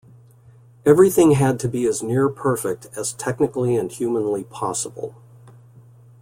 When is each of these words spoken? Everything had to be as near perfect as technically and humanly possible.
Everything 0.83 1.33
had 1.33 1.59
to 1.59 1.67
be 1.67 1.85
as 1.85 2.01
near 2.01 2.27
perfect 2.27 2.87
as 2.97 3.13
technically 3.13 3.75
and 3.75 3.91
humanly 3.91 4.43
possible. 4.45 5.13